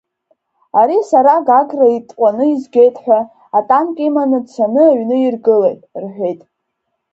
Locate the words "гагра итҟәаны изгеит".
1.47-2.95